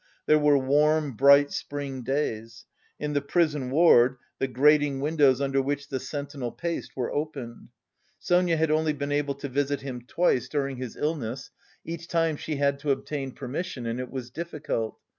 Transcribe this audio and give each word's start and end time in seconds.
There 0.25 0.39
were 0.39 0.57
warm 0.57 1.11
bright 1.13 1.51
spring 1.51 2.01
days; 2.01 2.65
in 2.99 3.13
the 3.13 3.21
prison 3.21 3.69
ward 3.69 4.17
the 4.39 4.47
grating 4.47 4.99
windows 4.99 5.39
under 5.39 5.61
which 5.61 5.89
the 5.89 5.99
sentinel 5.99 6.51
paced 6.51 6.97
were 6.97 7.13
opened. 7.13 7.69
Sonia 8.17 8.57
had 8.57 8.71
only 8.71 8.93
been 8.93 9.11
able 9.11 9.35
to 9.35 9.47
visit 9.47 9.81
him 9.81 10.01
twice 10.07 10.49
during 10.49 10.77
his 10.77 10.95
illness; 10.95 11.51
each 11.85 12.07
time 12.07 12.35
she 12.35 12.55
had 12.55 12.79
to 12.79 12.89
obtain 12.89 13.33
permission, 13.33 13.85
and 13.85 13.99
it 13.99 14.09
was 14.09 14.31
difficult. 14.31 14.97